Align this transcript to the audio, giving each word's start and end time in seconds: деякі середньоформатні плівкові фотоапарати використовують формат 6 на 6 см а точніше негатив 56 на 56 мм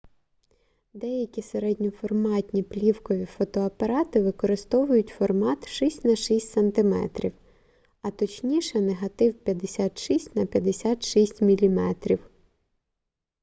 деякі 0.93 1.41
середньоформатні 1.41 2.63
плівкові 2.63 3.25
фотоапарати 3.25 4.21
використовують 4.21 5.07
формат 5.09 5.67
6 5.67 6.05
на 6.05 6.15
6 6.15 6.51
см 6.51 6.93
а 8.01 8.11
точніше 8.11 8.81
негатив 8.81 9.33
56 9.33 10.35
на 10.35 10.45
56 10.45 11.41
мм 11.41 11.95